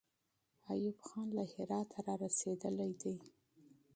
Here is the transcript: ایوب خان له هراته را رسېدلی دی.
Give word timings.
ایوب 0.71 0.97
خان 1.07 1.27
له 1.37 1.43
هراته 1.53 1.99
را 2.05 2.15
رسېدلی 2.23 2.91
دی. 3.01 3.15